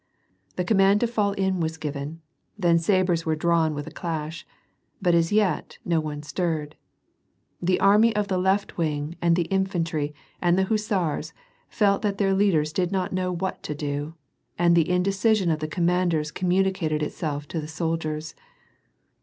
The 0.55 0.63
command 0.63 0.99
to 1.01 1.05
fall 1.07 1.33
in 1.33 1.59
was 1.59 1.77
given, 1.77 2.23
then 2.57 2.79
sabres 2.79 3.23
were 3.23 3.35
drawn 3.35 3.75
with 3.75 3.85
a 3.85 3.91
clash. 3.91 4.47
But 4.99 5.13
as 5.13 5.31
yet 5.31 5.77
no 5.85 5.99
one 5.99 6.23
stirred. 6.23 6.75
The 7.61 7.79
army 7.79 8.15
of 8.15 8.27
the 8.27 8.39
left 8.39 8.79
wing 8.79 9.15
and 9.21 9.35
the 9.35 9.43
infantry 9.53 10.15
and 10.41 10.57
the 10.57 10.63
hussars 10.63 11.33
felt 11.69 12.01
that 12.01 12.17
their 12.17 12.33
leaders 12.33 12.73
did 12.73 12.91
not 12.91 13.13
know 13.13 13.31
what 13.31 13.61
to 13.61 13.75
do, 13.75 14.15
and 14.57 14.75
the 14.75 14.89
indecision 14.89 15.51
of 15.51 15.59
the 15.59 15.67
commanders 15.67 16.31
communi 16.31 16.73
cated 16.73 17.03
itself 17.03 17.47
to 17.49 17.61
the 17.61 17.67
soldiers. 17.67 18.33